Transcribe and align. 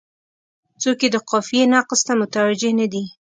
څوک 0.81 0.99
یې 1.03 1.09
د 1.13 1.17
قافیې 1.29 1.63
نقص 1.73 1.99
ته 2.07 2.13
متوجه 2.19 2.69
نه 2.79 2.87
دي. 2.93 3.03